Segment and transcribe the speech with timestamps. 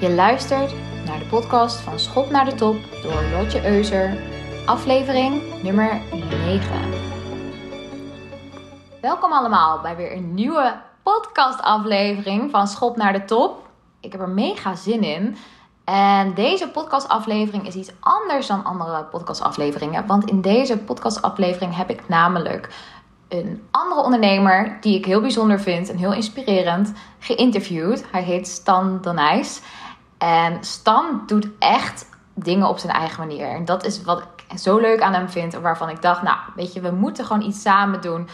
[0.00, 0.74] Je luistert
[1.06, 4.16] naar de podcast van Schop naar de Top door Lotje Euser,
[4.66, 6.70] aflevering nummer 9.
[9.00, 13.68] Welkom allemaal bij weer een nieuwe podcastaflevering van Schop naar de Top.
[14.00, 15.36] Ik heb er mega zin in.
[15.84, 20.06] En deze podcastaflevering is iets anders dan andere podcastafleveringen.
[20.06, 22.68] Want in deze podcastaflevering heb ik namelijk
[23.28, 28.04] een andere ondernemer die ik heel bijzonder vind en heel inspirerend geïnterviewd.
[28.10, 29.60] Hij heet Stan Donijs.
[30.20, 33.48] En Stan doet echt dingen op zijn eigen manier.
[33.48, 35.54] En dat is wat ik zo leuk aan hem vind.
[35.54, 38.28] Waarvan ik dacht, nou, weet je, we moeten gewoon iets samen doen.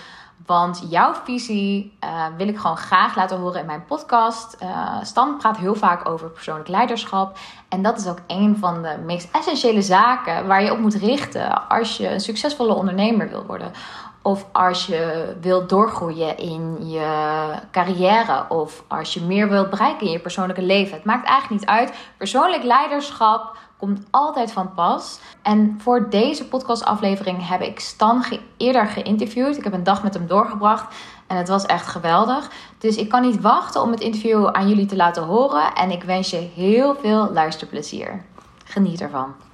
[0.46, 4.56] Want jouw visie uh, wil ik gewoon graag laten horen in mijn podcast.
[4.62, 7.38] Uh, Stan praat heel vaak over persoonlijk leiderschap.
[7.68, 11.68] En dat is ook een van de meest essentiële zaken waar je op moet richten
[11.68, 13.72] als je een succesvolle ondernemer wil worden.
[14.26, 18.44] Of als je wilt doorgroeien in je carrière.
[18.48, 20.96] Of als je meer wilt bereiken in je persoonlijke leven.
[20.96, 21.94] Het maakt eigenlijk niet uit.
[22.16, 25.18] Persoonlijk leiderschap komt altijd van pas.
[25.42, 28.24] En voor deze podcastaflevering heb ik Stan
[28.56, 29.56] eerder geïnterviewd.
[29.56, 30.94] Ik heb een dag met hem doorgebracht.
[31.26, 32.50] En het was echt geweldig.
[32.78, 35.74] Dus ik kan niet wachten om het interview aan jullie te laten horen.
[35.74, 38.24] En ik wens je heel veel luisterplezier.
[38.64, 39.45] Geniet ervan.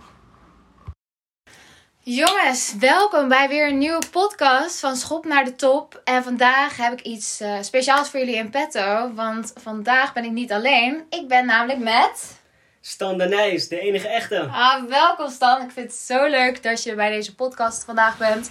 [2.04, 6.00] Jongens, welkom bij weer een nieuwe podcast van Schop naar de Top.
[6.04, 9.10] En vandaag heb ik iets uh, speciaals voor jullie in petto.
[9.14, 11.04] Want vandaag ben ik niet alleen.
[11.10, 12.40] Ik ben namelijk met...
[12.80, 14.40] Stan de Nijs, de enige echte.
[14.40, 15.62] Ah, welkom Stan.
[15.62, 18.50] Ik vind het zo leuk dat je bij deze podcast vandaag bent.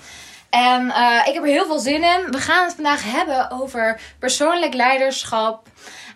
[0.50, 2.32] En uh, ik heb er heel veel zin in.
[2.32, 5.68] We gaan het vandaag hebben over persoonlijk leiderschap.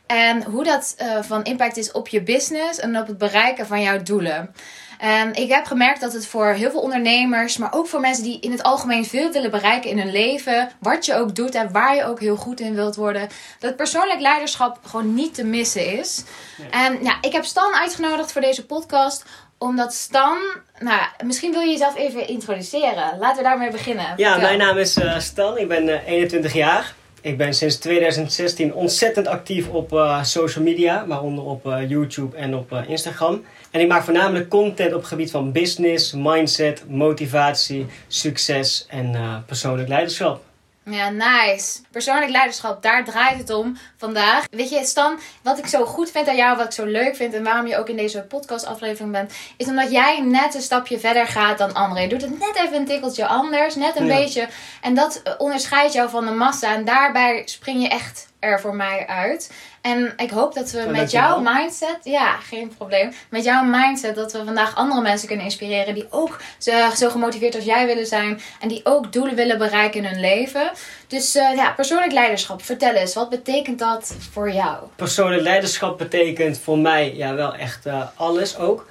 [0.06, 3.82] En hoe dat uh, van impact is op je business en op het bereiken van
[3.82, 4.56] jouw doelen.
[5.00, 8.40] En ik heb gemerkt dat het voor heel veel ondernemers, maar ook voor mensen die
[8.40, 11.96] in het algemeen veel willen bereiken in hun leven, wat je ook doet en waar
[11.96, 13.30] je ook heel goed in wilt worden,
[13.60, 16.24] dat persoonlijk leiderschap gewoon niet te missen is.
[16.58, 16.70] Nee.
[16.70, 19.26] En ja, ik heb Stan uitgenodigd voor deze podcast
[19.58, 20.38] omdat Stan,
[20.80, 23.18] nou, misschien wil je jezelf even introduceren.
[23.20, 24.06] Laten we daarmee beginnen.
[24.18, 24.48] Ja, Vertel.
[24.48, 25.58] mijn naam is uh, Stan.
[25.58, 26.94] Ik ben uh, 21 jaar.
[27.22, 32.84] Ik ben sinds 2016 ontzettend actief op uh, social media, waaronder op YouTube en op
[32.88, 33.44] Instagram.
[33.76, 39.88] En ik maak voornamelijk content op het gebied van business, mindset, motivatie, succes en persoonlijk
[39.88, 40.44] leiderschap.
[40.86, 41.80] Ja, nice.
[41.92, 44.46] Persoonlijk leiderschap, daar draait het om vandaag.
[44.52, 47.34] Weet je, Stan, wat ik zo goed vind aan jou, wat ik zo leuk vind
[47.34, 51.28] en waarom je ook in deze podcastaflevering bent, is omdat jij net een stapje verder
[51.28, 52.04] gaat dan anderen.
[52.04, 54.16] Je doet het net even een tikkeltje anders, net een ja.
[54.16, 54.48] beetje.
[54.82, 56.76] En dat onderscheidt jou van de massa.
[56.76, 59.52] En daarbij spring je echt er voor mij uit.
[59.82, 63.12] En ik hoop dat we Oh, met jouw mindset, ja, geen probleem.
[63.30, 67.56] Met jouw mindset dat we vandaag andere mensen kunnen inspireren die ook zo, zo gemotiveerd
[67.56, 68.40] als jij willen zijn.
[68.60, 70.72] En die ook doelen willen bereiken in hun leven.
[71.08, 72.62] Dus uh, ja, persoonlijk leiderschap.
[72.62, 74.78] Vertel eens, wat betekent dat voor jou?
[74.96, 78.88] Persoonlijk leiderschap betekent voor mij ja, wel echt uh, alles ook.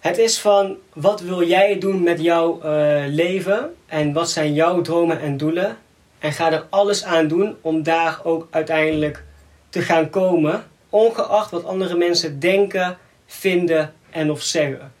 [0.00, 4.80] Het is van wat wil jij doen met jouw uh, leven en wat zijn jouw
[4.80, 5.76] dromen en doelen.
[6.18, 9.24] En ga er alles aan doen om daar ook uiteindelijk
[9.68, 14.92] te gaan komen, ongeacht wat andere mensen denken, vinden en of zeggen.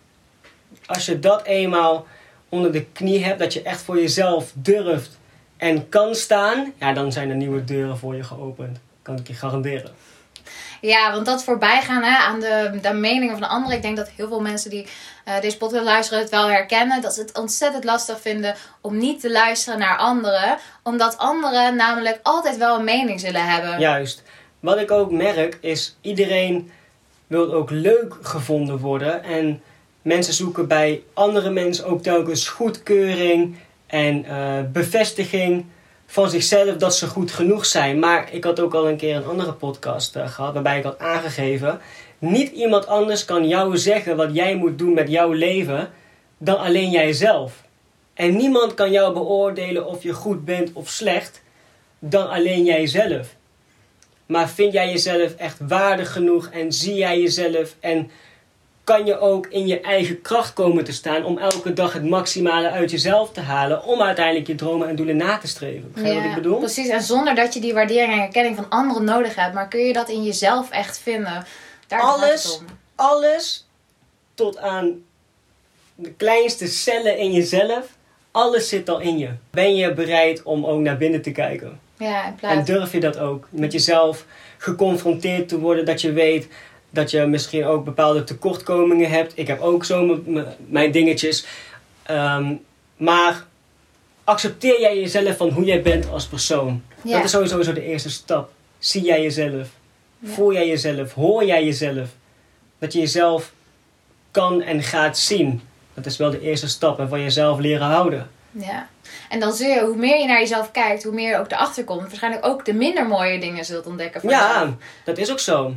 [0.86, 2.06] Als je dat eenmaal
[2.48, 5.18] onder de knie hebt, dat je echt voor jezelf durft
[5.56, 8.78] en kan staan, ja, dan zijn er nieuwe deuren voor je geopend.
[9.02, 9.90] Kan ik je garanderen.
[10.86, 13.76] Ja, want dat voorbijgaan hè, aan de, de meningen van de anderen.
[13.76, 14.86] Ik denk dat heel veel mensen die
[15.28, 17.02] uh, deze podcast luisteren het wel herkennen.
[17.02, 20.58] Dat ze het ontzettend lastig vinden om niet te luisteren naar anderen.
[20.82, 23.78] Omdat anderen namelijk altijd wel een mening zullen hebben.
[23.78, 24.22] Juist.
[24.60, 26.70] Wat ik ook merk is iedereen
[27.26, 29.24] wil ook leuk gevonden worden.
[29.24, 29.62] En
[30.02, 35.66] mensen zoeken bij andere mensen ook telkens goedkeuring en uh, bevestiging
[36.06, 37.98] van zichzelf dat ze goed genoeg zijn.
[37.98, 40.98] Maar ik had ook al een keer een andere podcast uh, gehad waarbij ik had
[40.98, 41.80] aangegeven:
[42.18, 45.90] niet iemand anders kan jou zeggen wat jij moet doen met jouw leven
[46.38, 47.64] dan alleen jijzelf.
[48.14, 51.42] En niemand kan jou beoordelen of je goed bent of slecht
[51.98, 53.34] dan alleen jijzelf.
[54.26, 58.10] Maar vind jij jezelf echt waardig genoeg en zie jij jezelf en
[58.86, 62.70] kan je ook in je eigen kracht komen te staan om elke dag het maximale
[62.70, 65.92] uit jezelf te halen om uiteindelijk je dromen en doelen na te streven.
[65.92, 66.58] Begrijp je Ja, wat ik bedoel?
[66.58, 69.54] Precies, en zonder dat je die waardering en erkenning van anderen nodig hebt.
[69.54, 71.46] Maar kun je dat in jezelf echt vinden?
[71.86, 72.60] Daar Alles,
[72.94, 73.66] alles
[74.34, 75.04] tot aan
[75.94, 77.86] de kleinste cellen in jezelf,
[78.30, 79.30] alles zit al in je.
[79.50, 81.80] Ben je bereid om ook naar binnen te kijken?
[81.98, 83.48] Ja, in En plaats durf je dat ook?
[83.50, 84.24] Met jezelf
[84.58, 86.48] geconfronteerd te worden, dat je weet
[86.90, 89.32] dat je misschien ook bepaalde tekortkomingen hebt.
[89.34, 90.22] Ik heb ook zo
[90.68, 91.46] mijn dingetjes.
[92.02, 92.54] Ehm,
[92.96, 93.44] maar
[94.24, 96.82] accepteer jij jezelf van hoe jij bent als persoon?
[97.02, 97.16] Ja.
[97.16, 98.50] Dat is sowieso zo de eerste stap.
[98.78, 99.68] Zie jij jezelf?
[100.18, 100.30] Ja.
[100.30, 101.12] Voel jij jezelf?
[101.12, 102.08] Hoor jij jezelf?
[102.78, 103.52] dat je jezelf
[104.30, 105.62] kan en gaat zien.
[105.94, 108.30] Dat is wel de eerste stap en van jezelf leren houden.
[108.50, 108.88] Ja.
[109.28, 111.84] En dan zul je, hoe meer je naar jezelf kijkt, hoe meer je ook erachter
[111.84, 112.00] komt.
[112.00, 114.50] Waarschijnlijk ook de minder mooie dingen zult ontdekken van jezelf.
[114.50, 115.74] Ja, dat is ook zo.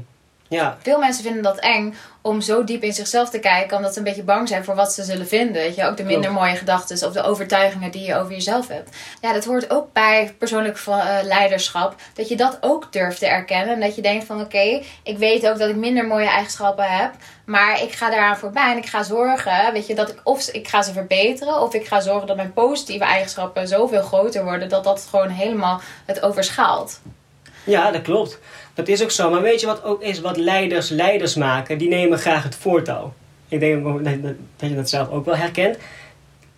[0.49, 3.99] Ja, Veel mensen vinden dat eng om zo diep in zichzelf te kijken, omdat ze
[3.99, 5.61] een beetje bang zijn voor wat ze zullen vinden.
[5.61, 8.97] Weet je, ook de minder mooie gedachten of de overtuigingen die je over jezelf hebt.
[9.21, 11.95] Ja, dat hoort ook bij persoonlijk eh, leiderschap.
[12.13, 13.73] Dat je dat ook durft te erkennen.
[13.73, 17.11] En dat je denkt van oké, ik weet ook dat ik minder mooie eigenschappen heb.
[17.45, 20.67] Maar ik ga daaraan voorbij en ik ga zorgen, weet je, dat ik of ik
[20.67, 21.61] ga ze verbeteren.
[21.61, 24.69] Of ik ga zorgen dat mijn positieve eigenschappen zoveel groter worden.
[24.69, 26.99] Dat dat gewoon helemaal het overschaalt.
[27.69, 28.39] Ja, dat klopt.
[28.73, 29.29] Dat is ook zo.
[29.31, 31.77] Maar weet je wat ook is wat leiders leiders maken?
[31.77, 33.13] Die nemen graag het voortouw.
[33.47, 35.77] Ik denk dat je dat zelf ook wel herkent.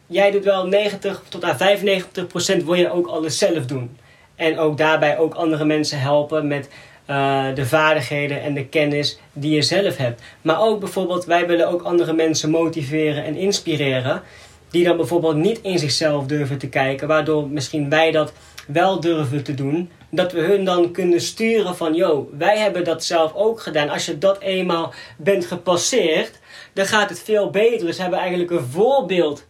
[0.08, 3.98] Jij doet wel 90 tot aan 95 procent wil je ook alles zelf doen.
[4.36, 6.70] En ook daarbij ook andere mensen helpen met
[7.06, 10.22] eh, de vaardigheden en de kennis die je zelf hebt.
[10.42, 14.22] Maar ook bijvoorbeeld, wij willen ook andere mensen motiveren en inspireren.
[14.70, 17.08] Die dan bijvoorbeeld niet in zichzelf durven te kijken.
[17.08, 18.34] Waardoor misschien wij dat
[18.68, 19.90] wel durven te doen.
[20.14, 23.90] Dat we hun dan kunnen sturen van, yo, wij hebben dat zelf ook gedaan.
[23.90, 26.40] Als je dat eenmaal bent gepasseerd,
[26.74, 27.86] dan gaat het veel beter.
[27.86, 29.44] Dus we hebben eigenlijk een voorbeeld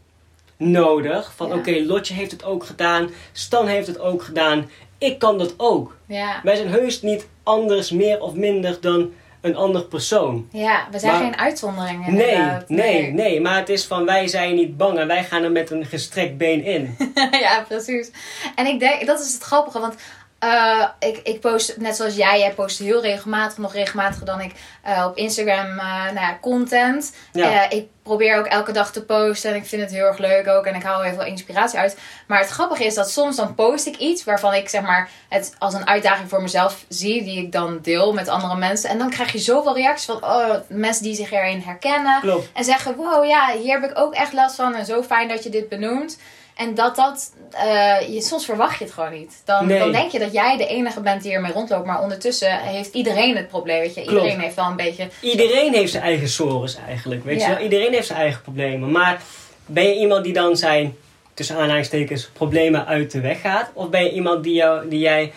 [0.58, 1.34] nodig.
[1.36, 1.56] Van Ja.
[1.56, 3.10] oké, Lotje heeft het ook gedaan.
[3.32, 4.70] Stan heeft het ook gedaan.
[4.98, 5.96] Ik kan dat ook.
[6.06, 6.40] Ja.
[6.44, 9.12] Wij zijn heus niet anders, meer of minder dan
[9.42, 10.48] een ander persoon.
[10.52, 12.14] Ja, we zijn Maar- geen uitzonderingen.
[12.14, 12.70] Nee, inderdaad.
[12.70, 13.42] nee, nee.
[13.42, 16.38] Maar het is van wij zijn niet bang en wij gaan er met een gestrekt
[16.38, 16.96] been in.
[17.46, 18.12] ja, precies.
[18.56, 19.96] En ik denk, dat is het grappige, want
[20.42, 24.52] eh, ik, ik post, net zoals jij, jij post heel regelmatig, nog regelmatiger dan ik,
[24.84, 27.16] eh, op Instagram eh, nou ja, content.
[27.32, 27.70] Ja.
[27.70, 30.66] Ik probeer ook elke dag te posten en ik vind het heel erg leuk ook
[30.66, 31.98] en ik haal heel veel inspiratie uit.
[32.28, 35.56] Maar het grappige is dat soms dan post ik iets waarvan ik zeg maar het
[35.60, 38.90] als een uitdaging voor mezelf zie, die ik dan deel met andere mensen.
[38.90, 42.22] En dan krijg je zoveel reacties van oh, mensen die zich erin herkennen.
[42.22, 42.50] Klopt.
[42.54, 44.76] En zeggen, wow, ja, hier heb ik ook echt last van.
[44.76, 46.18] En zo fijn dat je dit benoemt.
[46.62, 49.42] En dat dat, eh, je, soms verwacht je het gewoon niet.
[49.46, 49.80] Dan, Nee.
[49.80, 51.86] dan denk je dat jij de enige bent die ermee rondloopt.
[51.86, 53.80] Maar ondertussen heeft iedereen het probleem.
[53.80, 54.02] Weet je?
[54.02, 54.42] Iedereen Klopt.
[54.42, 55.08] heeft wel een beetje...
[55.22, 57.48] Iedereen heeft zijn eigen sores eigenlijk, weet Ja.
[57.48, 57.64] je wel.
[57.64, 58.92] Iedereen heeft zijn eigen problemen.
[58.92, 59.22] Maar
[59.66, 60.96] ben je iemand die dan zijn,
[61.34, 63.70] tussen aanhalingstekens, problemen uit de weg gaat?
[63.74, 65.32] Of ben je iemand die, jou, die jij,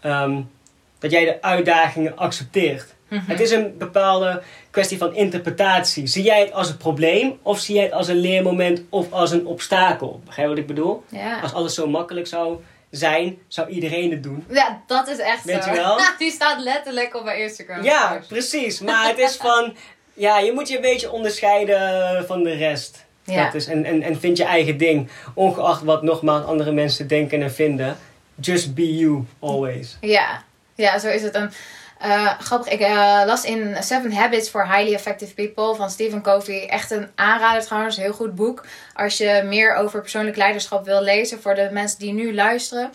[0.00, 0.40] ehm,
[0.98, 2.94] dat jij de uitdagingen accepteert?
[3.10, 3.30] Mhm.
[3.30, 6.06] Het is een bepaalde kwestie van interpretatie.
[6.06, 9.30] Zie jij het als een probleem of zie jij het als een leermoment of als
[9.30, 10.20] een obstakel?
[10.24, 11.04] Begrijp je wat ik bedoel?
[11.08, 11.40] Ja.
[11.40, 12.56] Als alles zo makkelijk zou
[12.90, 14.44] zijn, zou iedereen het doen.
[14.50, 15.70] ja, dat is echt Weet zo.
[15.70, 15.98] je wel?
[16.18, 17.82] Die staat letterlijk op mijn Instagram.
[17.82, 18.28] Ja, post.
[18.28, 18.80] precies.
[18.80, 19.74] Maar het is van,
[20.14, 23.04] ja, je moet je een beetje onderscheiden van de rest.
[23.24, 23.44] Ja.
[23.44, 25.10] Dat is, en, en, en vind je eigen ding.
[25.34, 27.96] Ongeacht wat nogmaals andere mensen denken en vinden.
[28.40, 29.96] Just be you, always.
[30.00, 30.42] Ja,
[30.74, 31.34] ja zo is het.
[31.34, 31.52] En,
[32.00, 36.68] eh, grappig, ik eh, las in Seven Habits for Highly Effective People van Stephen Covey.
[36.68, 38.64] Echt een aanrader trouwens, een heel goed boek.
[38.94, 42.90] Als je meer over persoonlijk leiderschap wil lezen voor de mensen die nu luisteren.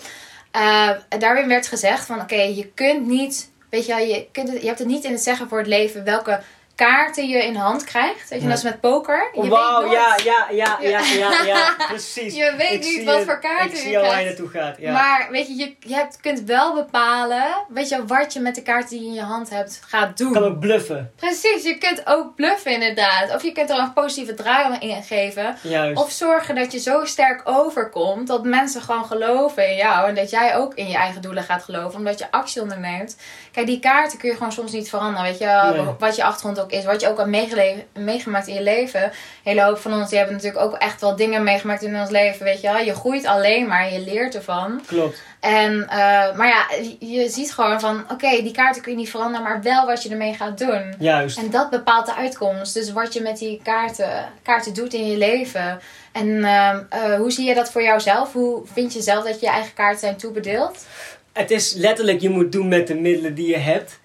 [0.52, 4.68] Eh, daarin werd gezegd van oké, je kunt niet, weet je wel, je, kunt je
[4.68, 6.40] hebt het niet in het zeggen voor het leven welke
[6.76, 8.30] kaarten je in hand krijgt.
[8.30, 9.30] Weet je, net als met poker.
[9.34, 12.36] Je weet Wauw, nooit- ja, ja, ja, ja, ja, ja, precies.
[12.36, 13.24] Je weet Ik niet wat het.
[13.26, 14.40] voor kaarten Ik je zie al waar je krijgt.
[14.40, 14.76] naartoe gaat.
[14.80, 14.92] Ja.
[14.92, 18.62] Maar weet je, je, je hebt, kunt wel bepalen weet je, wat je met de
[18.62, 20.32] kaarten die je in je hand hebt gaat doen.
[20.34, 21.12] kan ook bluffen.
[21.16, 23.36] Precies, je kunt ook bluffen inderdaad.
[23.36, 25.58] Of je kunt er een positieve draai in geven.
[25.62, 26.02] Juist.
[26.02, 30.08] Of zorgen dat je zo sterk overkomt dat mensen gewoon geloven in jou.
[30.08, 31.98] En dat jij ook in je eigen doelen gaat geloven.
[31.98, 33.16] Omdat je actie onderneemt.
[33.52, 35.24] Kijk, die kaarten kun je gewoon soms niet veranderen.
[35.30, 35.86] Weet je, Nee.
[36.00, 36.86] wat je achtergrond ook is.
[36.86, 39.04] Wat je ook hebt meegeleven- meegemaakt in je leven.
[39.04, 39.12] Een
[39.44, 42.46] hele hoop van ons die hebben natuurlijk ook echt wel dingen meegemaakt in ons leven.
[42.46, 42.78] Weet je, wel.
[42.78, 43.94] je groeit alleen maar.
[43.94, 44.82] Je leert ervan.
[44.88, 45.24] Klopt.
[45.40, 46.66] En, eh, maar ja,
[47.00, 50.10] je ziet gewoon van, oké, die kaarten kun je niet veranderen, maar wel wat je
[50.10, 50.94] ermee gaat doen.
[51.00, 51.38] Juist.
[51.38, 52.74] En dat bepaalt de uitkomst.
[52.74, 55.80] Dus wat je met die kaarten, kaarten doet in je leven.
[56.12, 58.34] En ehm, eh, hoe zie je dat voor jouzelf?
[58.34, 60.86] Hoe vind je zelf dat je eigen kaarten zijn toebedeeld?
[61.34, 64.00] Het is letterlijk, je moet doen met de middelen die je hebt.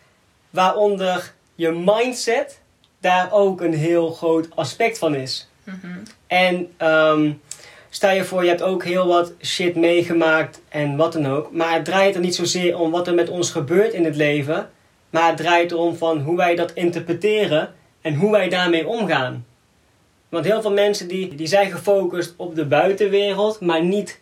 [0.50, 2.60] Waaronder je mindset
[3.00, 5.48] daar ook een heel groot aspect van is.
[5.64, 5.76] Mhm.
[6.26, 7.32] En ehm,
[7.90, 11.52] stel je voor, je hebt ook heel wat shit meegemaakt en wat dan ook.
[11.52, 14.70] Maar het draait er niet zozeer om wat er met ons gebeurt in het leven.
[15.10, 19.46] Maar het draait erom van hoe wij dat interpreteren en hoe wij daarmee omgaan.
[20.28, 24.20] Want heel veel mensen die, die zijn gefocust op de buitenwereld, maar niet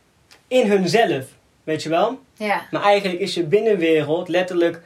[0.49, 1.25] in hunzelf.
[1.65, 2.19] Weet je wel?
[2.35, 4.81] Ja, Maar eigenlijk is je binnenwereld letterlijk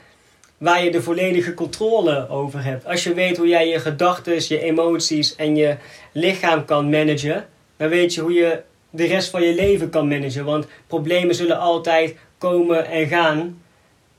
[0.62, 2.86] waar je de volledige controle over hebt.
[2.86, 5.76] Als je weet hoe jij je gedachten, je emoties en je
[6.12, 10.44] lichaam kan managen, dan weet je hoe je de rest van je leven kan managen.
[10.44, 13.62] Want problemen zullen altijd komen en gaan.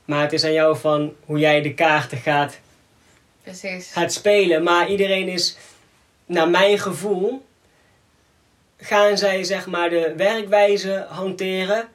[0.04, 2.58] Maar het is aan jou van hoe jij de kaarten gaat
[3.42, 3.92] Precies.
[3.92, 4.62] gaat spelen.
[4.62, 5.56] Maar iedereen is,
[6.26, 7.44] naar mijn gevoel,
[8.76, 11.88] gaan zij zeg maar de werkwijze hanteren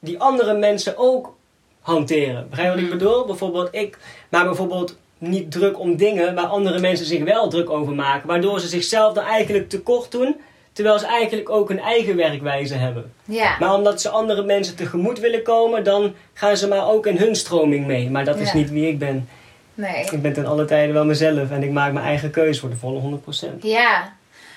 [0.00, 1.40] die andere mensen ook
[1.82, 2.46] hanteren.
[2.50, 2.98] Begrijp je wat ik Mhm.
[2.98, 3.24] bedoel?
[3.26, 3.98] Bijvoorbeeld, ik
[4.28, 8.26] maak bijvoorbeeld niet druk om dingen waar andere mensen zich wel druk over maken.
[8.28, 10.36] Waardoor ze zichzelf dan eigenlijk tekort doen,
[10.72, 13.12] terwijl ze eigenlijk ook een eigen werkwijze hebben.
[13.24, 13.56] Ja.
[13.60, 17.34] Maar omdat ze andere mensen tegemoet willen komen, dan gaan ze maar ook in hun
[17.36, 18.10] stroming mee.
[18.10, 19.28] Maar dat is niet wie ik ben.
[19.74, 20.04] Nee.
[20.10, 22.76] Ik ben ten alle tijden wel mezelf en ik maak mijn eigen keuze voor de
[22.76, 23.62] volle 100%.
[23.62, 24.12] Ja.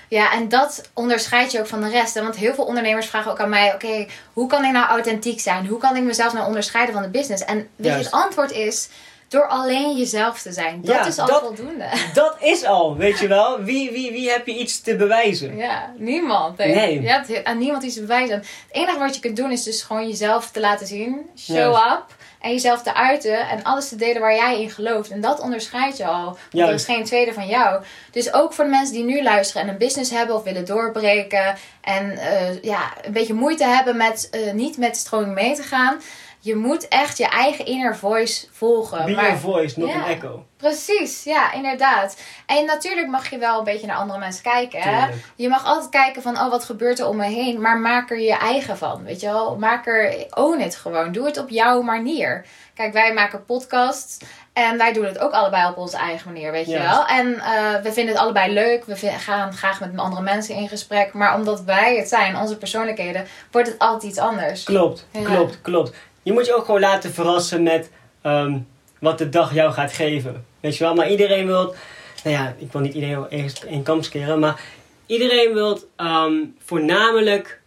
[0.10, 2.20] Ja, en dat onderscheidt je ook van de rest.
[2.20, 5.68] Want heel veel ondernemers vragen ook aan mij: oké, hoe kan ik nou authentiek zijn?
[5.68, 7.44] Hoe kan ik mezelf nou onderscheiden van de business?
[7.46, 8.90] En weet je, het antwoord is
[9.28, 10.82] door alleen jezelf te zijn.
[10.82, 11.86] Dat Ja, is al dat- voldoende.
[12.14, 13.64] Dat is al, weet je wel.
[13.64, 15.58] Wie, wie, wie heb je iets te bewijzen?
[15.58, 16.58] Ja, niemand.
[16.58, 17.02] Nee.
[17.02, 18.36] Je hebt aan niemand iets te bewijzen.
[18.38, 21.30] Het enige wat je kunt doen is dus gewoon jezelf te laten zien.
[21.38, 22.15] Show up.
[22.46, 23.50] En jezelf te uiten.
[23.50, 25.10] En alles te delen waar jij in gelooft.
[25.10, 26.38] En dat onderscheidt je al.
[26.52, 27.84] Want er is geen tweede van jou.
[28.12, 31.56] Dus ook voor de mensen die nu luisteren en een business hebben of willen doorbreken.
[31.82, 35.64] En eh, ja, een beetje moeite hebben met eh, niet met de stroming mee te
[35.64, 36.02] gaan.
[36.46, 39.06] Je moet echt je eigen inner voice volgen.
[39.06, 39.96] Be Maar- your voice, not Ja.
[39.96, 40.46] an echo.
[40.58, 42.18] Precies, ja, inderdaad.
[42.46, 44.82] En natuurlijk mag je wel een beetje naar andere mensen kijken.
[44.82, 45.08] Hè?
[45.36, 47.62] Je mag altijd kijken van, oh, wat gebeurt er om me heen?
[47.62, 49.56] Maar maak er je eigen van, weet je wel?
[49.58, 51.12] Maak er, own het gewoon.
[51.12, 52.46] Doe het op jouw manier.
[52.74, 54.18] Kijk, wij maken podcasts.
[54.54, 57.06] En wij doen het ook allebei op onze eigen manier, weet je wel?
[57.06, 58.86] En eh, we vinden het allebei leuk.
[58.86, 61.14] We gaan graag met andere mensen in gesprek.
[61.14, 64.64] Maar omdat wij het zijn, onze persoonlijkheden, wordt het altijd iets anders.
[64.64, 65.22] Klopt, Ja.
[65.24, 65.92] klopt, klopt.
[66.26, 67.90] Je moet je ook gewoon laten verrassen met
[68.22, 68.58] ehm,
[69.00, 70.46] wat de dag jou gaat geven.
[70.60, 71.76] Weet je wel, maar iedereen wil,
[72.24, 74.62] nou ja, ik wil niet iedereen in één kam scheren, maar
[75.06, 76.34] iedereen wil ehm,
[76.66, 77.62] voornamelijk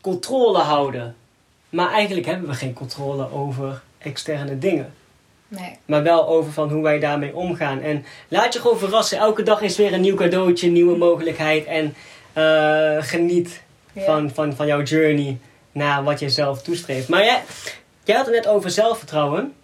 [0.00, 1.16] controle houden.
[1.68, 4.92] Maar eigenlijk hebben we geen controle over externe dingen.
[5.48, 5.78] Nee.
[5.84, 7.80] Maar wel over van hoe wij daarmee omgaan.
[7.80, 9.18] En laat je gewoon verrassen.
[9.18, 11.64] Elke dag is weer een nieuw cadeautje, een nieuwe mogelijkheid.
[11.64, 11.94] En
[12.32, 14.04] eh, geniet Ja.
[14.04, 15.38] van, van, van jouw journey
[15.80, 17.08] naar wat je zelf toestreeft.
[17.08, 17.42] Maar jij,
[18.04, 19.54] jij had het net over zelfvertrouwen.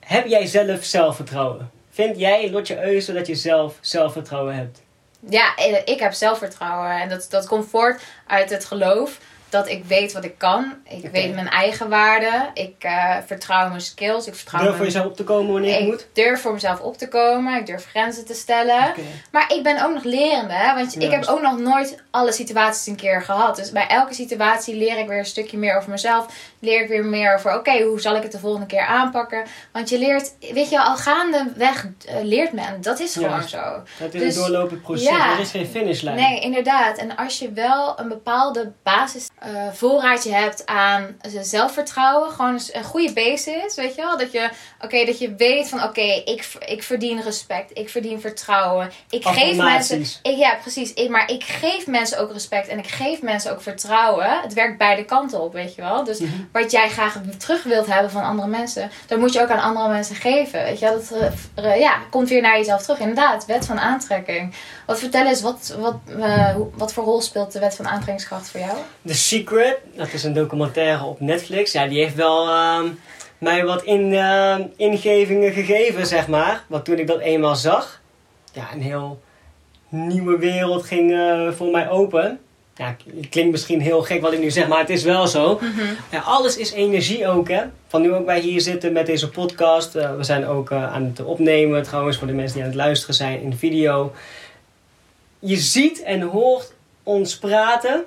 [0.00, 1.70] Heb jij zelf zelfvertrouwen?
[1.90, 4.82] Vind jij, Lotje Euze, dat je zelf zelfvertrouwen hebt?
[5.28, 7.00] Ja, eh, ik heb zelfvertrouwen.
[7.00, 9.18] En dat, dat komt voort uit het geloof
[9.54, 10.74] dat ik weet wat ik kan.
[10.88, 12.50] Ik weet mijn eigen waarde.
[12.54, 14.26] Ik eh, vertrouw mijn skills.
[14.26, 14.92] Ik vertrouw Durf voor mijn...
[14.92, 16.06] jezelf op te komen wanneer ik moet?
[16.12, 17.58] durf voor mezelf op te komen.
[17.58, 18.94] Ik durf grenzen te stellen.
[19.30, 20.52] Maar ik ben ook nog lerende.
[20.52, 20.74] Hè?
[20.74, 23.56] Want ik heb ook nog nooit alle situaties een keer gehad.
[23.56, 26.26] Dus bij elke situatie leer ik weer een stukje meer over mezelf.
[26.64, 29.44] Leer ik weer meer over, oké, hoe zal ik het de volgende keer aanpakken?
[29.72, 32.80] Want je leert, weet je, al gaandeweg uh, leert men.
[32.80, 33.82] Dat is gewoon zo.
[33.98, 35.08] Het is Dus, een doorlopend proces.
[35.08, 35.32] ja.
[35.32, 36.16] Er is geen finishlijn.
[36.16, 36.98] Nee, inderdaad.
[36.98, 42.84] En als je wel een bepaalde basis eh, voorraadje hebt aan eh, zelfvertrouwen, gewoon een
[42.84, 44.18] goede basis, weet je wel?
[44.18, 44.48] Dat je,
[44.80, 49.56] oké, dat je weet van, oké, ik, ik verdien respect, ik verdien vertrouwen, ik geef
[49.56, 50.92] mensen, ik, ja, precies.
[50.94, 54.40] Ik, maar ik geef mensen ook respect en ik geef mensen ook vertrouwen.
[54.42, 56.04] Het werkt beide kanten op, weet je wel?
[56.04, 56.32] Dus Mhm.
[56.62, 59.88] Wat jij graag terug wilt hebben van andere mensen, dat moet je ook aan andere
[59.88, 60.86] mensen geven, weet je?
[60.86, 61.12] Dat
[61.54, 62.98] eh, eh, ja, komt weer naar jezelf terug.
[62.98, 64.54] Inderdaad, wet van aantrekking.
[64.86, 68.60] Wat vertel eens, wat, wat, eh, wat voor rol speelt de wet van aantrekkingskracht voor
[68.60, 68.76] jou?
[69.06, 71.72] The Secret, dat is een documentaire op Netflix.
[71.72, 72.88] Ja, die heeft wel ehm,
[73.38, 76.64] mij wat in, ehm, ingevingen gegeven, zeg maar.
[76.66, 78.00] Want toen ik dat eenmaal zag,
[78.52, 79.20] ja, een heel
[79.88, 81.12] nieuwe wereld ging
[81.56, 82.40] voor mij open.
[82.76, 85.60] Ja, het klinkt misschien heel gek wat ik nu zeg, maar het is wel zo.
[86.10, 87.62] Ja, alles is energie ook, hè.
[87.88, 89.94] Van nu ook wij hier zitten met deze podcast.
[89.94, 92.78] eh, we zijn ook eh, aan het opnemen, trouwens, voor de mensen die aan het
[92.78, 94.12] luisteren zijn in de video.
[95.38, 98.04] Je ziet en hoort ons praten.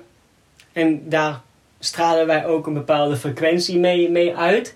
[0.72, 1.40] En daar
[1.78, 4.74] stralen wij ook een bepaalde frequentie mee, mee uit.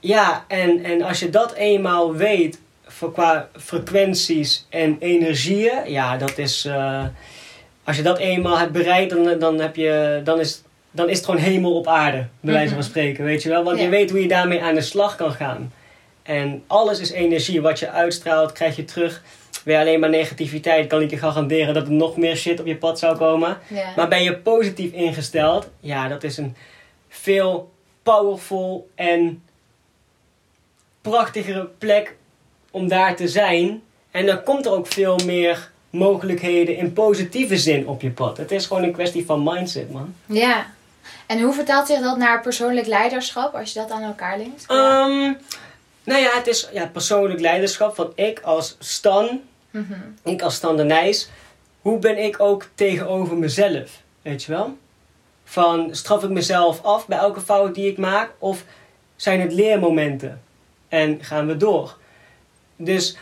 [0.00, 6.38] Ja, en, en als je dat eenmaal weet, voor qua frequenties en energieën, ja, dat
[6.38, 6.64] is.
[6.64, 7.04] eh,
[7.84, 11.24] als je dat eenmaal hebt bereikt, dan, dan, heb je, dan, is, dan is het
[11.24, 12.86] gewoon hemel op aarde, bij wijze van Mhm.
[12.88, 13.64] spreken, weet je wel?
[13.64, 13.84] Want Ja.
[13.84, 15.72] je weet hoe je daarmee aan de slag kan gaan.
[16.22, 17.62] En alles is energie.
[17.62, 19.22] Wat je uitstraalt, krijg je terug.
[19.64, 22.76] Weer alleen maar negativiteit, kan ik je garanderen dat er nog meer shit op je
[22.76, 23.58] pad zou komen.
[23.68, 23.92] Ja.
[23.96, 26.56] Maar ben je positief ingesteld, ja, dat is een
[27.08, 27.70] veel
[28.02, 29.42] powerful en
[31.00, 32.16] prachtigere plek
[32.70, 33.82] om daar te zijn.
[34.10, 38.36] En dan komt er ook veel meer mogelijkheden in positieve zin op je pad.
[38.36, 40.14] Het is gewoon een kwestie van mindset, man.
[40.26, 40.66] ja.
[41.26, 44.64] En hoe vertaalt zich dat naar persoonlijk leiderschap, als je dat aan elkaar linkt?
[44.68, 45.32] Ehm,
[46.04, 49.92] nou ja, het is ja, persoonlijk leiderschap van ik als Stan, Mhm.
[50.22, 51.28] ik als Stan de Nijs.
[51.80, 53.90] Hoe ben ik ook tegenover mezelf,
[54.22, 54.76] weet je wel?
[55.44, 58.30] Van straf ik mezelf af bij elke fout die ik maak?
[58.38, 58.64] Of
[59.16, 60.42] zijn het leermomenten?
[60.88, 61.96] En gaan we door?
[62.76, 63.16] Dus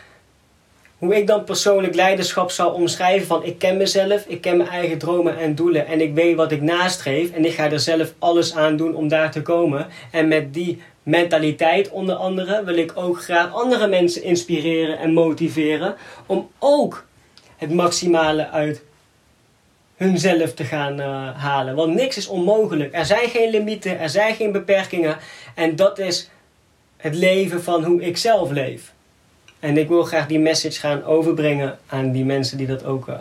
[1.01, 4.97] hoe ik dan persoonlijk leiderschap zou omschrijven van ik ken mezelf, ik ken mijn eigen
[4.97, 8.55] dromen en doelen en ik weet wat ik nastreef en ik ga er zelf alles
[8.55, 9.87] aan doen om daar te komen.
[10.11, 15.95] En met die mentaliteit onder andere wil ik ook graag andere mensen inspireren en motiveren
[16.25, 17.05] om ook
[17.57, 18.83] het maximale uit
[19.95, 21.75] hunzelf te gaan uh, halen.
[21.75, 22.95] Want niks is onmogelijk.
[22.95, 25.17] Er zijn geen limieten, er zijn geen beperkingen.
[25.55, 26.29] En dat is
[26.97, 28.93] het leven van hoe ik zelf leef.
[29.61, 33.19] En ik wil graag die message gaan overbrengen aan die mensen die dat ook uh,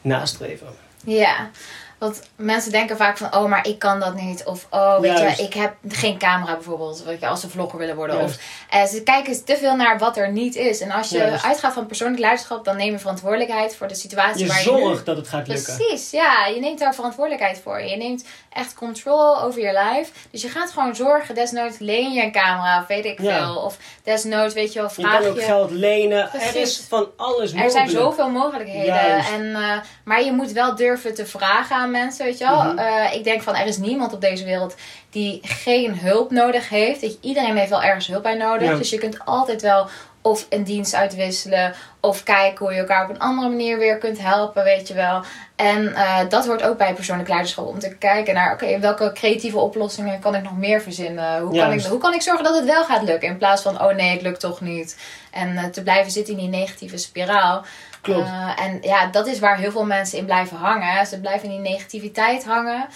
[0.00, 0.66] nastreven.
[1.04, 1.50] Ja,
[2.00, 4.44] want mensen denken vaak van, oh, maar ik kan dat niet.
[4.44, 7.02] Of, oh, weet je, ik heb geen camera bijvoorbeeld.
[7.04, 8.20] Weet je, als ze vlogger willen worden.
[8.20, 8.36] Of,
[8.74, 10.80] uh, ze kijken te veel naar wat er niet is.
[10.80, 14.46] En als je uitgaat van persoonlijk leiderschap, dan neem je verantwoordelijkheid voor de situatie je
[14.46, 15.76] waar je zorgt dat het gaat lukken.
[15.76, 16.46] Precies, ja.
[16.46, 17.80] Je neemt daar verantwoordelijkheid voor.
[17.80, 20.10] Je neemt echt control over je life.
[20.30, 21.34] Dus je gaat gewoon zorgen.
[21.34, 23.56] Desnoods leen je een camera, of weet ik veel.
[23.56, 25.24] Of desnoods, weet je wel, vraag je...
[25.24, 26.32] kan ook geld lenen.
[26.32, 27.64] Er is van alles mogelijk.
[27.64, 29.18] Er zijn zoveel mogelijkheden.
[29.18, 32.62] En, uh, maar je moet wel durven te vragen aan mensen, weet je wel.
[32.62, 32.78] Mm
[33.12, 34.74] ik denk van, er is niemand op deze wereld
[35.10, 37.00] die geen hulp nodig heeft.
[37.00, 38.78] Dat iedereen heeft wel ergens hulp bij nodig.
[38.78, 39.88] Dus je kunt altijd wel
[40.22, 41.74] of een dienst uitwisselen.
[42.00, 45.22] Of kijken hoe je elkaar op een andere manier weer kunt helpen, weet je wel.
[45.56, 47.66] En uh, dat hoort ook bij persoonlijk leiderschap.
[47.66, 51.40] Om te kijken naar, oké, welke creatieve oplossingen kan ik nog meer verzinnen?
[51.40, 53.28] Hoe kan, ik, hoe kan ik zorgen dat het wel gaat lukken?
[53.28, 54.96] In plaats van, oh nee, het lukt toch niet.
[55.30, 57.64] En uh, te blijven zitten in die negatieve spiraal.
[58.00, 58.26] Klopt.
[58.26, 61.06] Uh, en ja, dat is waar heel veel mensen in blijven hangen.
[61.06, 62.86] Ze blijven in die negativiteit hangen.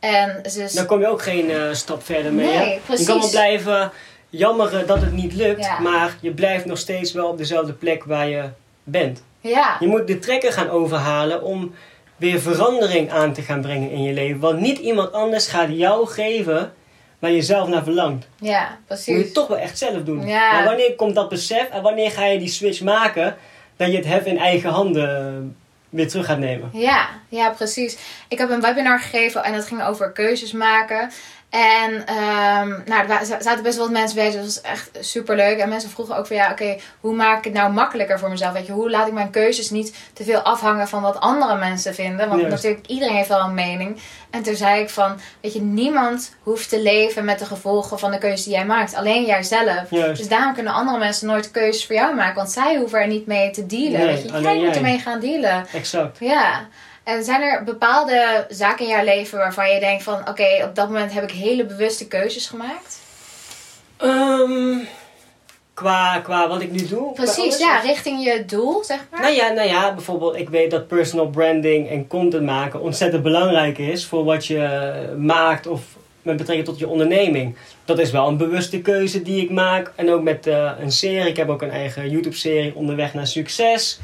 [0.00, 0.70] En ze...
[0.74, 2.46] Dan kom je ook geen stap verder mee.
[2.46, 2.80] Nee, hè?
[2.86, 3.06] precies.
[3.06, 3.92] Je kan wel blijven
[4.36, 5.78] jammeren dat het niet lukt.
[5.80, 8.42] Maar je blijft nog steeds wel op dezelfde plek waar je
[8.84, 9.22] bent.
[9.40, 9.76] Ja.
[9.80, 11.74] Je moet de trekker gaan overhalen om
[12.16, 14.40] weer verandering aan te gaan brengen in je leven.
[14.40, 16.72] Want niet iemand anders gaat jou geven
[17.18, 18.28] waar je zelf naar verlangt.
[18.38, 19.06] Ja, precies.
[19.06, 20.26] Moet je het toch wel echt zelf doen.
[20.26, 20.52] Ja.
[20.52, 23.36] Maar wanneer komt dat besef en wanneer ga je die switch maken
[23.76, 25.56] dat je het hef in eigen handen
[25.88, 26.70] weer terug gaat nemen?
[26.72, 27.96] Ja, ja, precies.
[28.28, 31.10] Ik heb een webinar gegeven en dat ging over keuzes maken.
[31.54, 34.24] En um, nou, er zaten best wel wat mensen bij.
[34.24, 35.58] Dus dat was echt super leuk.
[35.58, 38.52] En mensen vroegen ook van ja, oké, hoe maak ik het nou makkelijker voor mezelf?
[38.52, 41.94] Weet je, hoe laat ik mijn keuzes niet te veel afhangen van wat andere mensen
[41.94, 42.28] vinden?
[42.28, 43.98] Want natuurlijk, iedereen heeft wel een mening.
[44.30, 48.10] En toen zei ik van, weet je, niemand hoeft te leven met de gevolgen van
[48.10, 48.94] de keuzes die jij maakt.
[48.94, 49.88] Alleen jijzelf.
[49.88, 52.36] Dus daarom kunnen andere mensen nooit keuzes voor jou maken.
[52.36, 54.00] Want zij hoeven er niet mee te dealen.
[54.00, 55.66] Nee, weet je, jij moet ermee gaan dealen.
[55.72, 56.18] Exact.
[56.20, 56.66] Ja.
[57.04, 60.28] En zijn er bepaalde zaken in jouw leven waarvan je denkt van...
[60.28, 62.98] Oké, op dat moment heb ik hele bewuste keuzes gemaakt?
[63.96, 64.78] Ehm,
[65.74, 67.12] qua, qua wat ik nu doe?
[67.12, 67.78] Precies, ja.
[67.78, 69.20] Richting je doel, zeg maar.
[69.20, 73.78] Nou ja, nou ja, bijvoorbeeld ik weet dat personal branding en content maken ontzettend belangrijk
[73.78, 75.82] is voor wat je maakt of
[76.22, 77.56] met betrekking tot je onderneming.
[77.84, 79.92] Dat is wel een bewuste keuze die ik maak.
[79.94, 81.28] En ook met eh, een serie.
[81.28, 84.00] Ik heb ook een eigen YouTube-serie onderweg naar succes.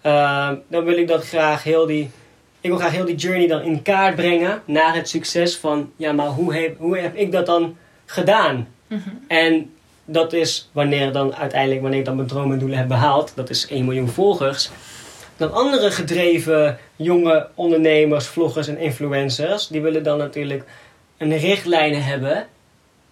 [0.00, 2.10] Ehm, dan wil ik dat graag heel die.
[2.62, 6.12] Ik wil graag heel die journey dan in kaart brengen naar het succes van ja,
[6.12, 8.68] maar hoe heb, hoe heb ik dat dan gedaan?
[8.86, 9.08] Mhm.
[9.28, 9.70] En
[10.04, 13.50] dat is wanneer dan uiteindelijk, wanneer ik dan mijn dromen en doelen heb behaald, dat
[13.50, 14.70] is 1 miljoen volgers.
[15.36, 20.64] Dan andere gedreven jonge ondernemers, vloggers en influencers, die willen dan natuurlijk
[21.16, 22.46] een richtlijn hebben.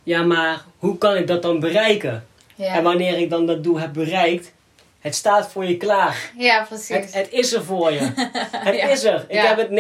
[0.03, 2.25] Ja, maar hoe kan ik dat dan bereiken?
[2.55, 2.75] Ja.
[2.75, 4.53] En wanneer ik dan dat doel heb bereikt,
[5.01, 6.31] het staat voor je klaar.
[6.37, 6.89] ja, precies.
[6.89, 7.99] Het, het is er voor je.
[8.67, 8.89] Het Ja.
[8.89, 9.25] is er.
[9.29, 9.47] Ik Ja.
[9.47, 9.71] heb het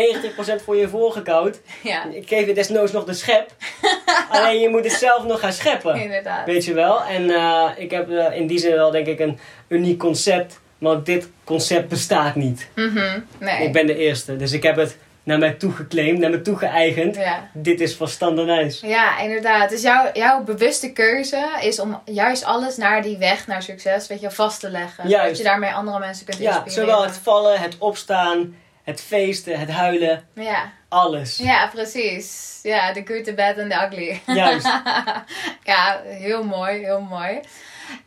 [0.60, 1.60] 90% voor je voorgekoud.
[1.82, 3.50] Ja, Ik geef je desnoods nog de schep.
[4.30, 5.94] Alleen je moet het zelf nog gaan scheppen.
[6.02, 6.46] inderdaad.
[6.46, 7.02] Weet je wel?
[7.04, 10.60] En eh, ik heb eh, in die zin wel denk ik een uniek concept.
[10.78, 12.68] Want dit concept bestaat niet.
[12.74, 13.64] Mhm, Nee.
[13.66, 14.36] Ik ben de eerste.
[14.36, 14.96] Dus ik heb het
[15.30, 17.16] naar mij toegeclaimd, naar me toegeëigend.
[17.16, 17.48] Ja.
[17.52, 18.80] Dit is van standaardijs.
[18.80, 19.70] Ja, inderdaad.
[19.70, 24.20] Dus jouw, jouw bewuste keuze is om juist alles naar die weg naar succes, weet
[24.20, 25.08] je, vast te leggen.
[25.08, 25.22] Juist.
[25.22, 26.82] Zodat je daarmee andere mensen kunt Ja, inspireren.
[26.88, 30.24] zowel het vallen, het opstaan, het feesten, het huilen.
[30.34, 30.72] Ja.
[30.88, 31.36] Alles.
[31.36, 32.58] ja, precies.
[32.62, 34.20] Ja, the good, the bad and the ugly.
[34.26, 34.66] Juist.
[35.72, 37.40] ja, heel mooi, heel mooi.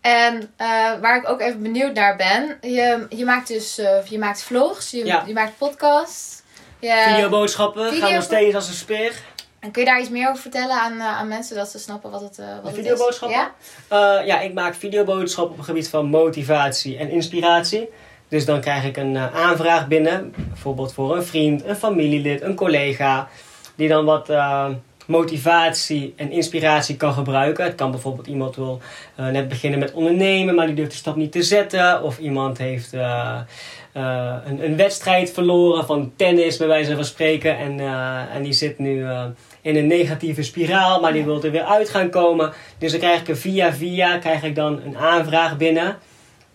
[0.02, 0.68] En eh,
[1.02, 4.92] waar ik ook even benieuwd naar ben, je, je maakt dus eh, je maakt vlogs,
[4.92, 5.24] je, Ja.
[5.28, 6.42] je maakt podcasts.
[6.92, 9.14] Videoboodschappen gaan Video- nog steeds als een speer.
[9.60, 12.12] En kun je daar iets meer over vertellen aan, eh, aan mensen, dat ze snappen
[12.12, 12.82] wat het, eh wat De het is?
[12.84, 13.38] videoboodschappen?
[13.40, 13.52] Ja?
[14.20, 17.90] Eh, ja, ik maak videoboodschappen op het gebied van motivatie en inspiratie.
[18.28, 23.28] Dus dan krijg ik een aanvraag binnen, bijvoorbeeld voor een vriend, een familielid, een collega,
[23.76, 24.30] die dan wat
[25.06, 27.64] motivatie en inspiratie kan gebruiken.
[27.66, 28.82] Het kan bijvoorbeeld iemand wil
[29.16, 32.04] net beginnen met ondernemen, maar die durft de stap niet te zetten.
[32.04, 32.92] Of iemand heeft
[33.94, 38.54] eh, een, een wedstrijd verloren van tennis, bij wijze van spreken, en, eh, en die
[38.54, 39.26] zit nu eh,
[39.62, 42.54] in een negatieve spiraal, maar die wil er weer uit gaan komen.
[42.78, 45.98] Dus dan krijg ik er via via krijg ik dan een aanvraag binnen.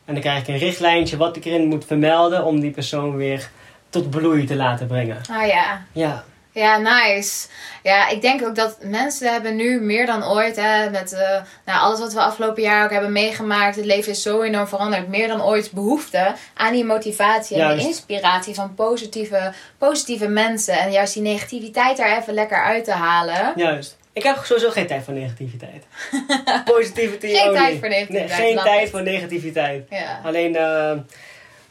[0.05, 3.51] En dan krijg ik een richtlijntje wat ik erin moet vermelden om die persoon weer
[3.89, 5.21] tot bloei te laten brengen.
[5.31, 5.85] Ah ja.
[5.93, 6.25] Ja,
[6.59, 7.47] Ja, nice.
[7.83, 11.29] Ja, ik denk ook dat mensen hebben nu meer dan ooit, hè, met eh,
[11.65, 13.77] nou, alles wat we afgelopen jaar ook hebben meegemaakt.
[13.77, 15.09] Het leven is zo enorm veranderd.
[15.09, 17.79] Meer dan ooit behoefte aan die motivatie en Juist.
[17.79, 20.79] die inspiratie van positieve, positieve mensen.
[20.79, 23.53] En juist die negativiteit daar even lekker uit te halen.
[23.57, 23.97] juist.
[24.13, 25.85] Ik heb sowieso geen tijd voor negativiteit.
[26.75, 27.59] Positivity Geen only.
[27.59, 29.87] tijd voor negativiteit, Nee, geen tijd voor negativiteit.
[29.91, 30.21] Ja.
[30.25, 30.93] Alleen eh,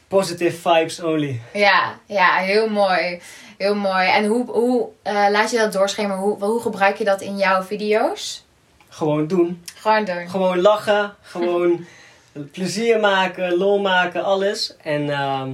[0.08, 1.40] positive vibes only.
[1.52, 3.20] Ja, ja, heel mooi.
[3.58, 4.08] Heel mooi.
[4.08, 6.22] En hoe, hoe eh, laat je dat doorschemeren?
[6.22, 8.44] Hoe, hoe gebruik je dat in jouw video's?
[8.88, 9.64] Gewoon doen.
[9.74, 10.28] Gewoon doen.
[10.28, 11.14] Gewoon lachen.
[11.20, 11.84] Gewoon
[12.52, 14.76] plezier maken, lol maken, alles.
[14.82, 15.52] En ehm,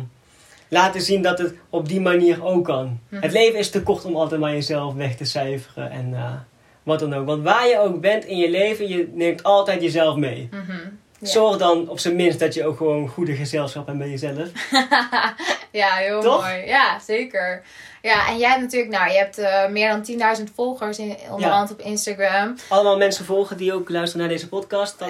[0.69, 3.01] laten zien dat het op die manier ook kan.
[3.09, 3.23] Mhm.
[3.23, 5.91] Het leven is te kort om altijd maar jezelf weg te cijferen.
[5.91, 6.33] En eh,
[6.83, 7.27] wat dan ook.
[7.27, 10.49] Want waar je ook bent in je leven, je neemt altijd jezelf mee.
[10.51, 10.73] Mhm.
[11.19, 11.31] Ja.
[11.31, 14.49] Zorg dan op zijn minst dat je ook gewoon goede gezelschap hebt met jezelf.
[15.83, 16.43] ja, heel Toch?
[16.43, 16.67] mooi.
[16.67, 17.63] Ja, zeker.
[18.05, 21.71] Ja, en jij hebt natuurlijk, nou, je hebt eh, meer dan 10.000 volgers in, onderhand
[21.73, 22.55] op Instagram.
[22.69, 24.99] Allemaal mensen volgen die ook luisteren naar deze podcast.
[24.99, 25.09] Dan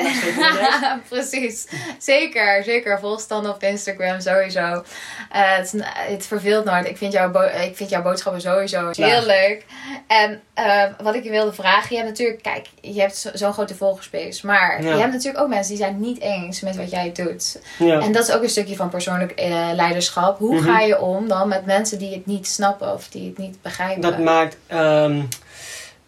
[1.08, 1.66] Precies.
[1.98, 2.98] Zeker, zeker.
[3.00, 4.60] Volgstanden op Instagram sowieso.
[4.60, 6.88] Eh, het, het verveelt nooit.
[6.88, 9.10] Ik vind, jouw ik vind jouw boodschappen sowieso Klaar.
[9.10, 9.64] heel leuk.
[10.06, 11.88] En eh, wat ik je wilde vragen.
[11.90, 14.46] Je hebt natuurlijk, kijk, je hebt zo- zo'n grote volgerspace.
[14.46, 14.90] Maar Ja.
[14.94, 17.58] je hebt natuurlijk ook mensen die zijn niet eens met wat jij doet.
[17.78, 18.00] Ja.
[18.00, 19.32] En dat is ook een stukje van persoonlijk
[19.74, 20.38] leiderschap.
[20.38, 20.64] Hoe Mhm.
[20.64, 24.02] ga je om dan met mensen die het niet snappen of die het niet begrijpen?
[24.02, 24.56] Dat maakt.
[24.66, 25.20] ehm,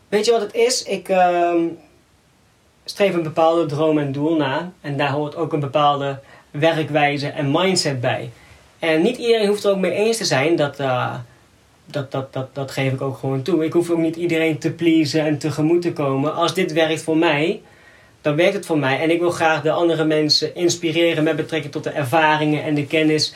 [0.09, 0.83] weet je wat het is?
[0.83, 1.59] Ik ehm,
[2.85, 4.73] streef een bepaalde droom en doel na.
[4.81, 6.19] En daar hoort ook een bepaalde
[6.51, 8.31] werkwijze en mindset bij.
[8.79, 10.57] En niet iedereen hoeft er ook mee eens te zijn.
[10.57, 11.15] Dat, eh,
[11.85, 13.65] dat, dat, dat, dat geef ik ook gewoon toe.
[13.65, 16.35] Ik hoef ook niet iedereen te pleasen en tegemoet te komen.
[16.35, 17.61] Als dit werkt voor mij,
[18.21, 19.01] dan werkt het voor mij.
[19.01, 22.87] En ik wil graag de andere mensen inspireren met betrekking tot de ervaringen en de
[22.87, 23.35] kennis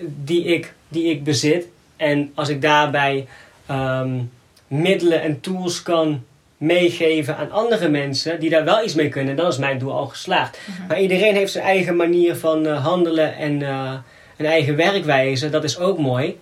[0.00, 1.68] die ik, die ik bezit.
[1.96, 3.26] En als ik daarbij
[3.66, 4.18] ehm,
[4.66, 6.24] middelen en tools kan
[6.56, 10.06] meegeven aan andere mensen die daar wel iets mee kunnen, dan is mijn doel al
[10.06, 10.58] geslaagd.
[10.88, 13.92] Maar iedereen heeft zijn eigen manier van eh, handelen en eh,
[14.36, 15.50] een eigen werkwijze.
[15.50, 16.38] Dat is ook mooi.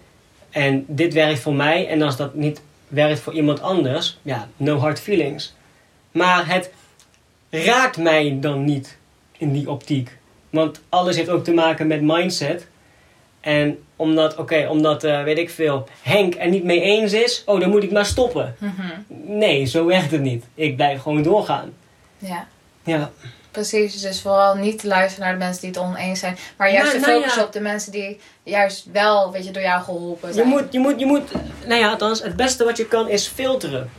[0.51, 1.89] En dit werkt voor mij.
[1.89, 5.55] En als dat niet werkt voor iemand anders, ja, no hard feelings.
[6.11, 6.71] Maar het
[7.51, 8.97] raakt mij dan niet
[9.39, 10.17] in die optiek.
[10.51, 12.67] Want alles heeft ook te maken met mindset.
[13.45, 17.61] En omdat, oké, omdat, eh, weet ik veel, Henk er niet mee eens is, oh,
[17.61, 18.57] dan moet ik maar stoppen.
[18.59, 18.83] Mhm.
[19.39, 20.45] Nee, zo werkt het niet.
[20.55, 21.73] Ik blijf gewoon doorgaan.
[22.19, 22.47] Ja.
[22.85, 23.11] Ja,
[23.55, 26.37] Precies, dus vooral niet te luisteren naar de mensen die het oneens zijn.
[26.57, 27.47] Maar juist Nou, te nou focussen ja.
[27.47, 30.49] op de mensen die juist wel, weet je, door jou geholpen je zijn.
[30.49, 31.33] moet, je moet, je moet,
[31.67, 33.91] nou ja, althans, het beste wat je kan is filteren.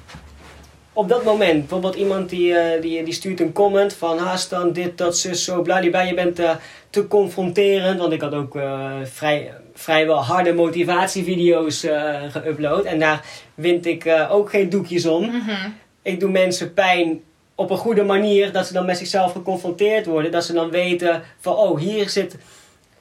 [0.93, 4.71] Op dat moment, bijvoorbeeld iemand die, eh, die, die stuurt een comment van haast dan
[4.71, 6.01] dit, dat, zus, zo, bladibla.
[6.01, 6.55] Je bent eh,
[6.95, 12.85] te confronterend, want ik had ook eh, vrij, vrijwel harde motivatievideo's eh geüpload.
[12.85, 15.25] En daar wint ik eh, ook geen doekjes om.
[15.25, 15.69] Mhm.
[16.01, 17.21] ik doe mensen pijn
[17.55, 20.31] op een goede manier, dat ze dan met zichzelf geconfronteerd worden.
[20.31, 22.37] Dat ze dan weten van, oh, hier zit,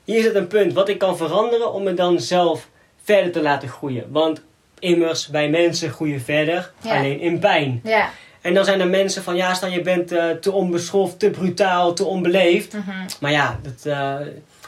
[0.05, 2.69] hier zit een punt wat ik kan veranderen om me dan zelf
[3.03, 4.05] verder te laten groeien.
[4.11, 4.43] Want
[4.79, 6.97] immers, wij mensen groeien verder, Ja.
[6.99, 7.81] alleen in pijn.
[7.85, 8.11] Ja.
[8.45, 11.93] En dan zijn er mensen van, ja, staan je bent eh, te onbeschoft, te brutaal,
[11.95, 12.73] te onbeleefd.
[12.73, 12.91] Mhm.
[13.21, 14.15] Maar ja, dat eh,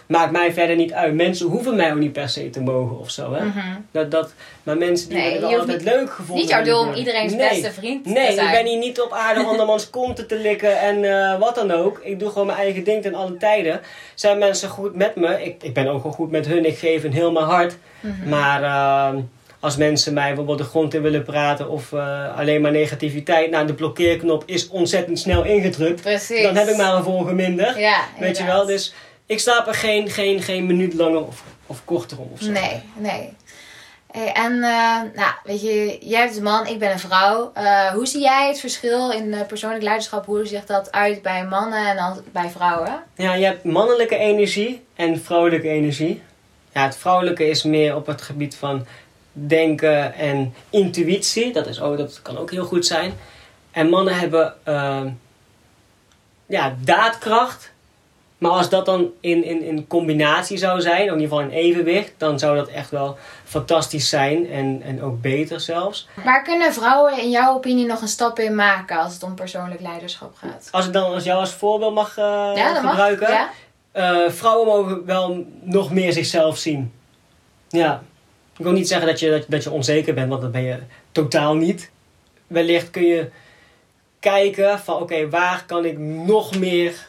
[0.06, 1.14] maakt mij verder niet uit.
[1.14, 3.44] Mensen hoeven mij ook niet per se te mogen of zo, hè.
[3.44, 3.58] Mhm.
[3.90, 7.32] Dat, dat, maar mensen die Nee, hoeft altijd leuk gevonden Niet jouw doel om iedereen's
[7.32, 7.48] Nee.
[7.48, 8.46] beste vriend te Nee, zijn.
[8.46, 11.70] ik ben hier niet op aarde om andermans konten te likken en eh, wat dan
[11.70, 12.00] ook.
[12.02, 13.80] Ik doe gewoon mijn eigen ding ten alle tijden.
[14.14, 15.44] Zijn mensen goed met me?
[15.44, 16.64] Ik, ik ben ook wel goed met hun.
[16.66, 17.76] Ik geef hun heel mijn hart.
[18.00, 18.28] Mhm.
[18.28, 19.18] Maar eh,
[19.60, 23.50] als mensen mij bijvoorbeeld de grond in willen praten of eh, alleen maar negativiteit.
[23.50, 26.00] Nou, de blokkeerknop is ontzettend snel ingedrukt.
[26.00, 26.42] Precies.
[26.42, 27.80] Dan heb ik maar een volger minder.
[27.80, 28.66] Ja, Weet je wel?
[28.66, 28.94] Dus
[29.26, 32.50] ik slaap er geen, geen, geen minuut langer of, of korter om of zo.
[32.50, 33.32] Nee, nee.
[34.10, 37.50] Hey, en eh, nou, weet je, jij bent een man, ik ben een vrouw.
[37.54, 40.26] Eh, hoe zie jij het verschil in persoonlijk leiderschap?
[40.26, 43.02] Hoe ziet dat uit bij mannen en bij vrouwen?
[43.14, 46.22] Ja, je hebt mannelijke energie en vrouwelijke energie.
[46.72, 48.86] Ja, het vrouwelijke is meer op het gebied van
[49.36, 51.52] denken en intuïtie.
[51.52, 53.12] Dat, is ook, dat kan ook heel goed zijn.
[53.70, 55.08] En mannen hebben ehm,
[56.46, 57.74] ja, daadkracht.
[58.38, 62.12] Maar als dat dan in, in, in combinatie zou zijn, in ieder geval in evenwicht,
[62.16, 66.08] dan zou dat echt wel fantastisch zijn en, en ook beter zelfs.
[66.24, 69.80] Maar kunnen vrouwen in jouw opinie nog een stap in maken als het om persoonlijk
[69.80, 70.68] leiderschap gaat?
[70.70, 72.90] Als ik dan als jou als voorbeeld mag eh, ja, dat mag.
[72.90, 73.28] gebruiken.
[73.28, 73.50] Ja?
[73.92, 76.92] Eh, vrouwen mogen wel nog meer zichzelf zien.
[77.68, 78.02] Ja.
[78.58, 80.78] Ik wil niet zeggen dat je, dat, je onzeker bent, want dat ben je
[81.12, 81.90] totaal niet.
[82.46, 83.30] Wellicht kun je
[84.20, 87.06] kijken van oké, waar kan ik nog meer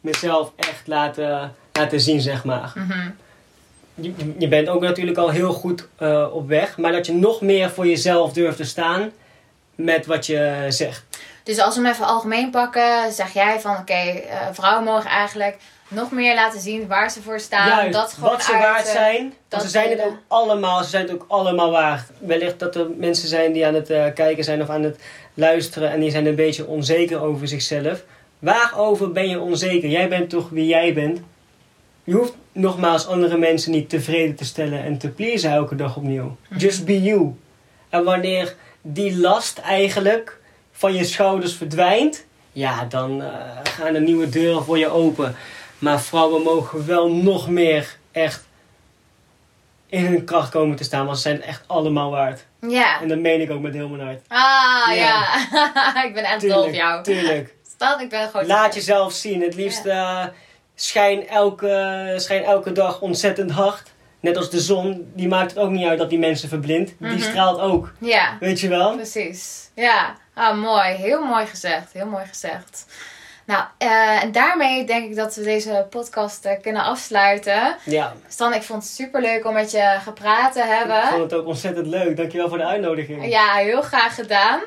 [0.00, 2.72] mezelf echt laten laten zien, zeg maar.
[2.74, 3.10] Mhm.
[3.94, 7.40] Je, je bent ook natuurlijk al heel goed eh, op weg, maar dat je nog
[7.40, 9.10] meer voor jezelf durft te staan
[9.74, 11.04] met wat je zegt.
[11.42, 15.56] Dus als we hem even algemeen pakken, zeg jij van oké, eh, vrouwen mogen eigenlijk
[15.88, 17.68] nog meer laten zien waar ze voor staan.
[17.68, 18.92] Juist, dat gewoon wat ze waard uiten.
[18.92, 19.34] zijn.
[19.48, 22.08] Dat ze zijn het ook allemaal, ze zijn het ook allemaal waard.
[22.18, 25.00] Wellicht dat er mensen zijn die aan het eh, kijken zijn of aan het
[25.34, 28.04] luisteren en die zijn een beetje onzeker over zichzelf.
[28.38, 29.88] Waarover ben je onzeker?
[29.88, 31.20] Jij bent toch wie jij bent?
[32.04, 36.36] Je hoeft nogmaals andere mensen niet tevreden te stellen en te pleasen elke dag opnieuw.
[36.48, 36.60] Mhm.
[36.60, 37.34] Just be you.
[37.88, 40.38] En wanneer die last eigenlijk
[40.72, 43.28] van je schouders verdwijnt, ja, dan eh,
[43.62, 45.36] gaan er nieuwe deuren voor je open.
[45.78, 48.44] Maar vrouwen mogen wel nog meer echt
[49.86, 52.44] in hun kracht komen te staan, want ze zijn het echt allemaal waard.
[52.68, 53.00] Ja.
[53.00, 54.20] En dat meen ik ook met heel mijn hart.
[54.28, 55.24] Ah, ja.
[55.52, 56.04] Ja.
[56.08, 57.02] ik ben echt dol op jou.
[57.02, 57.54] tuurlijk.
[57.74, 58.46] Stel, ik ben gewoon...
[58.46, 59.42] Laat jezelf zien.
[59.42, 60.24] Het liefst eh,
[60.74, 63.82] schijn, elke, schijn elke dag ontzettend hard.
[64.20, 66.92] Net als de zon, die maakt het ook niet uit dat die mensen verblindt.
[66.98, 67.20] Die Mhm.
[67.20, 67.92] straalt ook.
[68.00, 68.94] Ja, Weet je wel?
[68.94, 69.70] precies.
[69.74, 70.94] Ja, ah, mooi.
[70.94, 71.92] Heel mooi gezegd.
[71.92, 72.86] Heel mooi gezegd.
[73.46, 77.76] Nou, eh, en daarmee denk ik dat we deze podcast eh, kunnen afsluiten.
[77.84, 78.12] Ja.
[78.28, 81.02] Stan, ik vond het super leuk om met je gepraat te Ik hebben.
[81.08, 82.16] vond het ook ontzettend leuk.
[82.16, 83.28] Dankjewel voor de uitnodiging.
[83.28, 84.60] Ja, heel graag gedaan.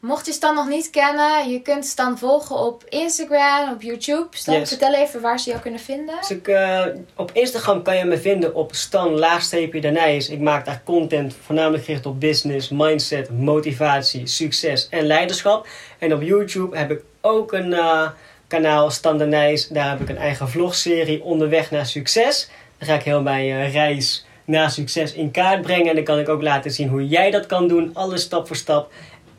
[0.00, 4.26] Mocht je Stan nog niet kennen, je kunt Stan volgen op Instagram, op YouTube.
[4.30, 4.68] Stan, Yes.
[4.68, 6.14] vertel even waar ze jou kunnen vinden.
[6.20, 6.84] Dus ik, eh,
[7.16, 10.28] op Instagram kan je me vinden op Stan Laagstreepje Danijs.
[10.28, 15.66] Ik maak daar content voornamelijk gericht op business, mindset, motivatie, succes en leiderschap.
[15.98, 18.08] En op YouTube heb ik ook een eh,
[18.46, 19.68] kanaal Stan Danijs.
[19.68, 22.48] Daar heb ik een eigen vlogserie onderweg naar succes.
[22.78, 25.88] Dan ga ik heel mijn eh, reis naar succes in kaart brengen.
[25.88, 27.90] En dan kan ik ook laten zien hoe jij dat kan doen.
[27.94, 28.92] Alles stap voor stap.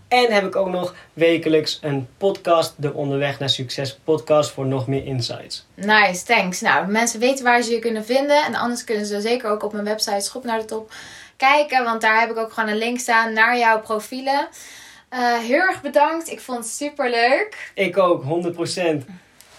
[0.07, 4.87] En heb ik ook nog wekelijks een podcast, de Onderweg naar Succes podcast, voor nog
[4.87, 5.65] meer insights.
[5.73, 6.61] Nice, thanks.
[6.61, 8.45] Nou, mensen weten waar ze je kunnen vinden.
[8.45, 10.91] En anders kunnen ze zeker ook op mijn website Schop naar de Top
[11.37, 11.83] kijken.
[11.83, 14.47] Want daar heb ik ook gewoon een link staan naar jouw profielen.
[15.09, 16.31] Eh, heel erg bedankt.
[16.31, 17.71] Ik vond het super leuk.
[17.73, 19.05] Ik ook, 100%.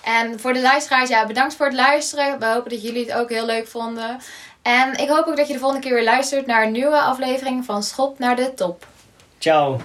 [0.05, 2.39] En voor de luisteraars, ja, bedankt voor het luisteren.
[2.39, 4.19] We hopen dat jullie het ook heel leuk vonden.
[4.63, 7.65] En ik hoop ook dat je de volgende keer weer luistert naar een nieuwe aflevering
[7.65, 8.87] van Schop naar de Top.
[9.39, 9.81] Ciao.